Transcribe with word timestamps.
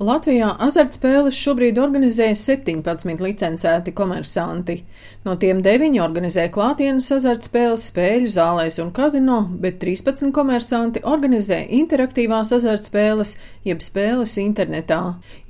Latvijā 0.00 0.54
azartspēles 0.64 1.36
šobrīd 1.36 1.76
organizē 1.76 2.30
17 2.32 3.20
licencēti 3.20 3.92
komersanti. 3.92 4.78
No 5.26 5.34
tiem 5.36 5.60
9 5.60 5.98
organizē 6.00 6.46
klātienes 6.54 7.10
azartspēles 7.18 7.84
spēļu 7.90 8.30
zālēs 8.32 8.80
un 8.80 8.94
kazino, 8.96 9.42
bet 9.60 9.76
13 9.82 10.32
komersanti 10.32 11.02
organizē 11.04 11.58
interaktīvās 11.82 12.54
azartspēles, 12.56 13.34
jeb 13.68 13.84
spēles 13.84 14.38
internetā. 14.40 15.02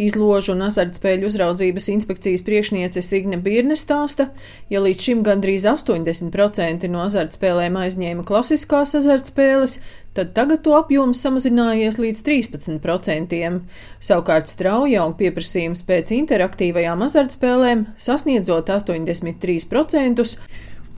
Izložu 0.02 0.56
un 0.56 0.66
azartspēļu 0.66 1.30
uzraudzības 1.30 1.86
inspekcijas 1.94 2.42
priekšniece 2.42 3.06
Signe 3.06 3.38
Birne 3.38 3.78
stāsta, 3.78 4.32
ja 4.66 4.82
līdz 4.82 5.06
šim 5.06 5.22
gandrīz 5.30 5.68
80% 5.76 6.90
no 6.90 7.06
azartspēlēm 7.06 7.78
aizņēma 7.86 8.26
klasiskās 8.26 8.98
azartspēles, 8.98 9.78
tad 10.14 10.32
tagad 10.36 10.64
to 10.64 10.74
apjoms 10.78 11.20
samazinājies 11.24 12.00
līdz 12.00 12.24
13%. 12.26 13.60
Savukārt 14.02 14.50
strauji 14.50 14.98
aug 15.00 15.14
pieprasījums 15.20 15.84
pēc 15.86 16.12
interaktīvajām 16.16 17.06
azartspēlēm, 17.06 17.86
sasniedzot 18.00 18.72
83%. 18.74 20.26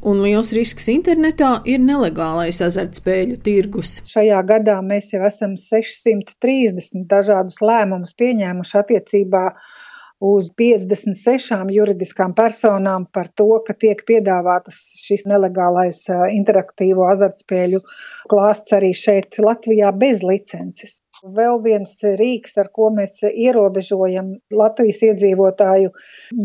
Un 0.03 0.19
liels 0.19 0.48
risks 0.56 0.89
internetā 0.91 1.61
ir 1.70 1.79
nelegālais 1.79 2.59
azartspēļu 2.67 3.37
tirgus. 3.47 4.01
Šajā 4.11 4.41
gadā 4.48 4.80
mēs 4.83 5.12
jau 5.15 5.23
esam 5.29 5.55
630 5.61 7.06
dažādus 7.11 7.61
lēmumus 7.62 8.17
pieņēmuši 8.19 8.81
attiecībā 8.81 9.45
uz 9.53 9.79
56 10.23 11.73
juridiskām 11.75 12.35
personām 12.39 13.07
par 13.17 13.29
to, 13.41 13.49
ka 13.67 13.75
tiek 13.75 14.05
piedāvātas 14.09 14.79
šis 15.03 15.27
nelegālais 15.31 16.05
interaktīvo 16.33 17.09
azartspēļu 17.11 17.83
klāsts 18.31 18.77
arī 18.79 18.93
šeit 18.95 19.41
Latvijā 19.43 19.91
bez 20.05 20.23
licences. 20.23 21.01
Vēl 21.23 21.61
viens 21.62 21.93
rīks, 22.19 22.57
ar 22.59 22.67
ko 22.75 22.89
mēs 22.91 23.21
ierobežojam 23.23 24.33
Latvijas 24.51 25.05
iedzīvotāju 25.07 25.93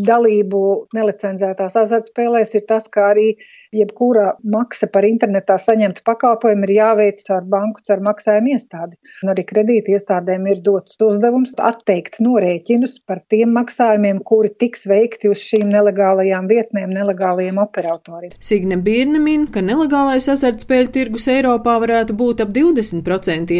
dalību 0.09 0.59
nelicenzētās 0.93 1.79
azartspēlēs, 1.81 2.53
ir 2.59 2.67
tas, 2.69 2.85
ka 2.93 3.07
arī 3.15 3.31
jebkura 3.73 4.31
maksa 4.47 4.87
par 4.91 5.05
internetā 5.07 5.57
saņemtu 5.59 6.03
pakalpojumu 6.07 6.67
ir 6.67 6.73
jāveic 6.77 7.23
caur 7.27 7.47
banku, 7.49 7.81
caur 7.87 8.03
maksājumu 8.05 8.53
iestādi. 8.53 8.97
Un 9.23 9.33
arī 9.33 9.43
kredīti 9.49 9.95
iestādēm 9.97 10.47
ir 10.51 10.61
dots 10.65 10.97
uzdevums 11.03 11.55
atteikt 11.57 12.21
norēķinus 12.23 12.99
par 13.09 13.23
tiem 13.31 13.53
maksājumiem, 13.57 14.21
kuri 14.27 14.53
tiks 14.61 14.85
veikti 14.89 15.31
uz 15.31 15.41
šīm 15.43 15.71
nelegālajām 15.73 16.47
vietnēm, 16.51 16.93
nelegālajiem 16.95 17.59
operatoriem. 17.63 18.37
Signe 18.39 18.79
Birna 18.83 19.21
min, 19.23 19.47
ka 19.51 19.63
nelegālais 19.65 20.29
azartspēļu 20.31 20.93
tirgus 20.95 21.27
Eiropā 21.31 21.77
varētu 21.83 22.15
būt 22.17 22.45
ap 22.45 22.53
20%, 22.55 23.59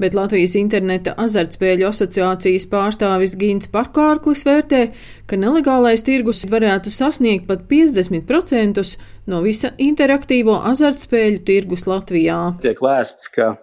bet 0.00 0.16
Latvijas 0.16 0.51
Latvijas 0.52 0.60
interneta 0.60 1.14
azartspēļu 1.16 1.86
asociācijas 1.88 2.66
pārstāvis 2.68 3.36
Gīns 3.40 3.70
Parkārklis 3.72 4.44
vērtē, 4.44 4.92
ka 5.26 5.36
nelegālais 5.36 6.02
tirgus 6.04 6.44
varētu 6.44 6.90
sasniegt 6.90 7.46
pat 7.48 7.64
50% 7.70 8.82
no 9.26 9.40
visa 9.42 9.72
interaktīvo 9.78 10.58
azartspēļu 10.68 11.42
tirgus 11.46 11.86
Latvijā. 11.86 12.58
Tiek 12.60 12.82
lēsts, 12.82 13.30
ka 13.32 13.56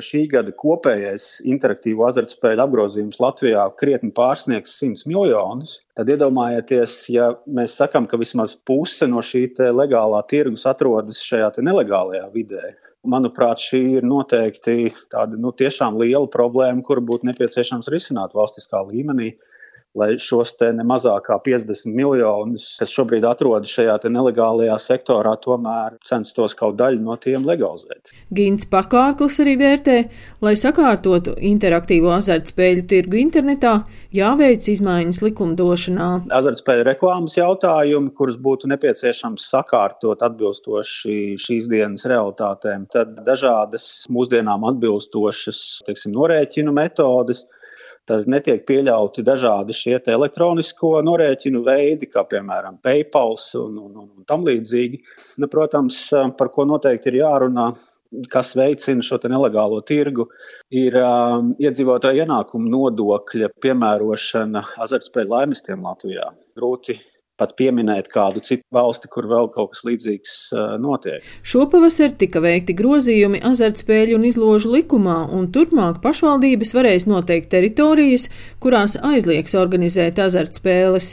šī 0.00 0.22
gada 0.32 0.52
kopējais 0.56 1.42
interaktīvo 1.44 2.06
azartspēļu 2.08 2.62
apgrozījums 2.64 3.20
Latvijā 3.20 3.64
krietni 3.76 4.12
pārsniegs 4.14 4.78
100 4.80 5.08
miljonus. 5.10 5.80
Tad 5.98 6.08
iedomājieties, 6.08 6.94
ja 7.12 7.28
mēs 7.44 7.76
sakām, 7.76 8.06
ka 8.08 8.16
vismaz 8.20 8.54
puse 8.56 9.08
no 9.10 9.20
šī 9.20 9.44
legālā 9.74 10.22
tirgus 10.30 10.64
atrodas 10.70 11.20
šajā 11.20 11.50
nelegālajā 11.60 12.28
vidē. 12.32 12.74
Manuprāt, 13.04 13.60
šī 13.60 13.82
ir 13.98 14.06
noteikti 14.08 14.92
tāda 15.12 15.36
nu, 15.36 15.52
tiešām 15.52 15.98
liela 16.00 16.28
problēma, 16.30 16.80
kuru 16.86 17.04
būtu 17.12 17.28
nepieciešams 17.28 17.90
risināt 17.92 18.32
valstiskā 18.38 18.80
līmenī 18.88 19.34
lai 19.98 20.14
šos 20.20 20.54
te 20.56 20.70
ne 20.72 20.84
mazāk 20.88 21.26
kā 21.28 21.36
50 21.44 21.92
miljonus, 21.92 22.64
kas 22.80 22.92
šobrīd 22.94 23.26
atrodas 23.28 23.72
šajā 23.72 23.98
nelegālajā 24.12 24.78
sektorā, 24.80 25.34
tomēr 25.42 25.98
censtos 26.08 26.56
kaut 26.58 26.78
daļu 26.80 27.02
no 27.04 27.16
tiem 27.20 27.44
legalizēt. 27.46 28.12
Gins 28.32 28.64
Pakārklis 28.72 29.38
arī 29.44 29.56
vērtē, 29.60 29.96
lai 30.44 30.54
sakārtotu 30.58 31.36
interaktīvo 31.52 32.12
azartspēļu 32.16 32.86
tirgu 32.88 33.20
internetā, 33.20 33.74
jāveic 34.16 34.68
izmaiņas 34.72 35.22
likumdošanā. 35.26 36.08
Azartspēļu 36.40 36.88
reklāmas 36.88 37.36
jautājumi, 37.36 38.14
kurus 38.16 38.40
būtu 38.40 38.70
nepieciešams 38.72 39.50
sakārtot 39.52 40.24
atbilstoši 40.24 41.36
šīs 41.40 41.68
dienas 41.72 42.08
realitātēm, 42.08 42.88
tad 42.92 43.20
dažādas 43.26 44.06
mūsdienām 44.12 44.64
atbilstošas, 44.72 45.82
teiksim, 45.86 46.16
norēķinu 46.16 46.72
metodes 46.76 47.44
tad 48.08 48.28
netiek 48.30 48.64
pieļauti 48.68 49.24
dažādi 49.26 49.76
šie 49.76 49.98
elektronisko 50.10 50.96
norēķinu 51.06 51.62
veidi, 51.66 52.08
kā 52.10 52.24
piemēram 52.28 52.80
PayPal 52.82 53.36
un, 53.60 53.78
un, 53.78 53.96
un, 54.04 54.08
un 54.18 54.28
tam 54.28 54.46
līdzīgi. 54.48 55.02
Nu, 55.42 55.48
protams, 55.52 56.04
par 56.38 56.52
ko 56.54 56.66
noteikti 56.68 57.12
ir 57.12 57.20
jārunā, 57.22 57.70
kas 58.32 58.52
veicina 58.58 59.04
šo 59.06 59.18
nelegālo 59.30 59.80
tirgu, 59.88 60.28
ir 60.74 60.98
um, 61.00 61.54
iedzīvotāju 61.62 62.26
ienākumu 62.26 62.68
nodokļa 62.74 63.52
piemērošana 63.62 64.66
azartspēļu 64.84 65.32
laimestiem 65.32 65.86
Latvijā. 65.86 66.28
Grūti 66.58 66.98
pat 67.42 67.56
pieminēt 67.58 68.08
kādu 68.14 68.40
citu 68.46 68.62
valsti, 68.72 69.10
kur 69.10 69.26
vēl 69.30 69.50
kaut 69.52 69.74
kas 69.74 69.82
līdzīgs 69.88 70.38
notiek. 70.82 71.26
Šopavasar 71.42 72.14
tika 72.20 72.40
veikti 72.44 72.76
grozījumi 72.78 73.42
azartspēļu 73.50 74.16
un 74.20 74.26
izložu 74.30 74.72
likumā, 74.76 75.18
un 75.34 75.50
turpmāk 75.52 75.98
pašvaldības 76.04 76.74
varēs 76.78 77.08
noteikt 77.10 77.50
teritorijas, 77.52 78.28
kurās 78.62 78.94
aizliegs 79.02 79.58
organizēt 79.58 80.22
azartspēles. 80.22 81.12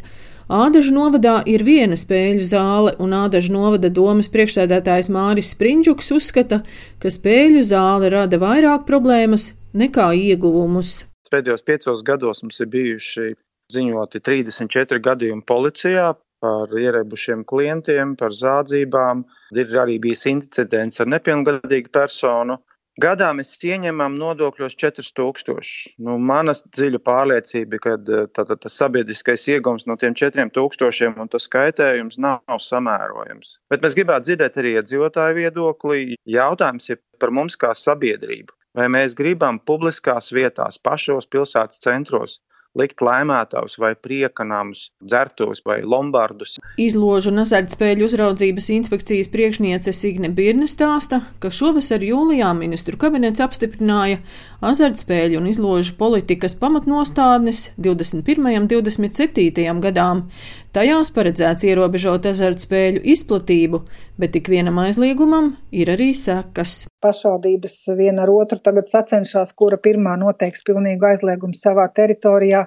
Ādažu 0.50 0.95
novadā 0.95 1.35
ir 1.45 1.62
viena 1.62 1.94
spēļu 2.00 2.41
zāle, 2.41 2.95
un 2.97 3.12
Ādažu 3.13 3.53
novada 3.53 3.91
domas 3.94 4.31
priekšsēdētājs 4.34 5.12
Māris 5.13 5.51
Sprindžuks 5.53 6.09
uzskata, 6.16 6.63
ka 6.97 7.12
spēļu 7.13 7.62
zāle 7.69 8.09
rada 8.09 8.39
vairāk 8.41 8.88
problēmas 8.88 9.51
nekā 9.78 10.07
ieguvumus. 10.18 11.03
Pēdējos 11.29 11.62
piecos 11.68 12.01
gados 12.01 12.41
mums 12.41 12.57
ir 12.66 12.72
bijuši 12.73 13.28
ziņoti 13.74 14.22
34 14.25 15.02
gadījumi 15.06 15.46
policijā 15.46 16.13
par 16.40 16.72
ierebušiem 16.72 17.44
klientiem, 17.47 18.16
par 18.19 18.34
zādzībām. 18.35 19.25
Ir 19.56 19.78
arī 19.84 20.00
bijis 20.02 20.25
incidents 20.31 21.02
ar 21.03 21.09
nepilngadīgu 21.13 21.91
personu. 21.94 22.59
Gadā 23.00 23.30
mēs 23.31 23.53
ieņemam 23.63 24.18
nodokļos 24.19 24.74
4000. 24.81 25.69
Nu, 26.03 26.18
mana 26.19 26.52
dziļa 26.57 27.00
pārliecība, 27.06 27.80
ka 27.80 27.94
tātad 28.35 28.59
tas 28.66 28.75
sabiedriskais 28.81 29.46
iegums 29.53 29.88
no 29.88 29.96
tiem 30.00 30.18
4000 30.19 31.22
un 31.24 31.31
tas 31.31 31.47
skaitējums 31.47 32.19
nav, 32.19 32.44
samērojams. 32.66 33.53
Bet 33.72 33.86
mēs 33.86 33.96
gribētu 33.96 34.28
dzirdēt 34.28 34.59
arī 34.59 34.75
iedzīvotāju 34.81 35.40
viedokli. 35.40 36.18
Jautājums 36.28 36.91
ir 36.91 37.00
par 37.22 37.31
mums 37.31 37.56
kā 37.62 37.72
sabiedrību. 37.72 38.51
Vai 38.75 38.90
mēs 38.91 39.16
gribam 39.18 39.62
publiskās 39.63 40.34
vietās, 40.36 40.81
pašos 40.84 41.30
pilsētas 41.31 41.80
centros 41.86 42.40
likt 42.78 43.02
laimētājus 43.02 43.78
vai 43.81 43.94
priekanamus, 43.97 44.90
dzertos 45.02 45.63
vai 45.66 45.80
lombardus. 45.84 46.57
Izložu 46.80 47.31
un 47.34 47.41
azartspēļu 47.44 48.06
uzraudzības 48.06 48.69
inspekcijas 48.75 49.31
priekšniece 49.34 49.94
Signe 49.96 50.30
Birne 50.34 50.68
stāsta, 50.69 51.22
ka 51.41 51.52
šovasar 51.53 52.03
jūlijā 52.06 52.52
ministru 52.57 53.00
kabinets 53.02 53.41
apstiprināja 53.44 54.22
azartspēļu 54.66 55.40
un 55.41 55.50
izložu 55.50 55.96
politikas 56.00 56.57
pamatnostādnes 56.59 57.69
21. 57.78 58.52
un 58.59 58.69
27. 58.69 59.66
gadām. 59.86 60.28
Tajās 60.75 61.09
paredzēts 61.16 61.66
ierobežot 61.66 62.30
azartspēļu 62.30 63.01
izplatību, 63.16 63.84
bet 64.22 64.36
tik 64.38 64.51
vienam 64.53 64.78
aizliegumam 64.84 65.56
ir 65.72 65.96
arī 65.96 66.13
sekas. 66.13 66.88
Pašvaldības 67.03 67.75
viena 67.97 68.25
ar 68.25 68.31
otru 68.33 68.59
tagad 68.63 68.89
sacenšas, 68.91 69.53
kura 69.59 69.79
pirmā 69.79 70.17
noteiks 70.19 70.65
pilnīgu 70.67 71.07
aizliegumu 71.13 71.55
savā 71.55 71.87
teritorijā. 71.95 72.65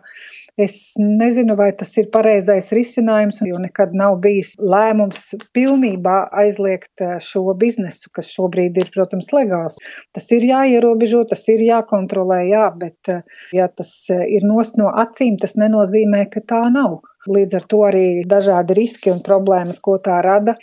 Es 0.60 0.92
nezinu, 1.00 1.54
vai 1.56 1.70
tas 1.76 1.94
ir 1.96 2.10
pareizais 2.12 2.66
risinājums, 2.76 3.38
jo 3.48 3.60
nekad 3.60 3.94
nav 3.96 4.18
bijis 4.24 4.50
lēmums 4.60 5.30
pilnībā 5.56 6.16
aizliegt 6.42 7.04
eh, 7.04 7.14
šo 7.24 7.54
biznesu, 7.60 8.10
kas 8.12 8.28
šobrīd 8.34 8.76
ir, 8.82 8.90
protams, 8.92 9.30
legāls. 9.32 9.78
Tas 10.12 10.28
ir 10.36 10.44
jāierobežo, 10.48 11.24
tas 11.30 11.46
ir 11.48 11.64
jākontrolē, 11.64 12.42
jā, 12.50 12.66
bet 12.76 13.12
eh, 13.12 13.24
ja 13.56 13.70
tas 13.72 13.94
eh, 14.12 14.26
ir 14.36 14.44
nost 14.48 14.76
no 14.80 14.92
acīm, 15.04 15.40
tas 15.40 15.56
nenozīmē, 15.60 16.26
ka 16.32 16.44
tā 16.52 16.66
nav. 16.74 17.00
Līdz 17.30 17.54
ar 17.54 17.66
to 17.70 17.82
arī 17.86 18.06
dažādi 18.26 18.74
riski 18.74 19.12
un 19.12 19.20
problēmas, 19.22 19.78
ko 19.78 19.94
tā 20.02 20.16
rada, 20.24 20.56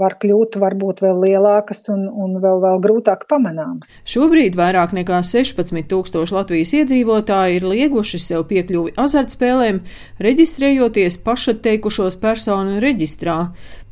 var 0.00 0.16
kļūt 0.20 0.56
varbūt 0.60 1.00
vēl 1.04 1.22
lielākas 1.24 1.86
un, 1.92 2.06
un 2.08 2.36
vēl, 2.40 2.60
vēl 2.64 2.80
grūtāk 2.84 3.26
pamanāmas. 3.28 3.92
Šobrīd 4.08 4.56
vairāk 4.56 4.92
nekā 4.96 5.22
16 5.24 5.88
tūkstoši 5.92 6.36
Latvijas 6.36 6.74
iedzīvotāji 6.80 7.60
ir 7.60 7.68
lieguši 7.68 8.20
sev 8.20 8.44
piekļuvi 8.48 8.94
azartspēlēm, 9.00 9.80
reģistrējoties 10.24 11.20
pašatteikušos 11.24 12.20
personu 12.20 12.80
reģistrā. 12.84 13.38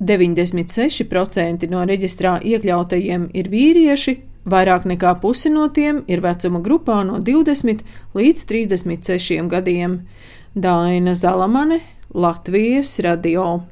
96% 0.00 1.68
no 1.72 1.84
reģistrā 1.88 2.38
iekļautajiem 2.40 3.32
ir 3.36 3.52
vīrieši, 3.52 4.20
Vairāk 4.44 4.84
nekā 4.84 5.14
pusi 5.22 5.48
no 5.48 5.70
tiem 5.72 6.02
ir 6.04 6.20
vecuma 6.20 6.60
grupā 6.60 6.98
no 7.08 7.16
20 7.16 7.80
līdz 8.12 8.42
36 8.50 9.48
gadiem. 9.48 10.02
Daina 10.54 11.14
Zalamane, 11.16 11.80
Latvijas 12.14 12.98
radio. 12.98 13.66